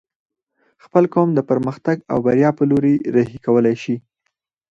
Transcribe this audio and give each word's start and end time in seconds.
خپل 0.83 1.03
قوم 1.13 1.29
د 1.33 1.39
پرمختګ 1.49 1.97
او 2.11 2.17
بريا 2.25 2.49
په 2.57 2.63
لوري 2.69 2.93
رهي 3.15 3.39
کولی 3.45 3.75
شې 3.83 3.95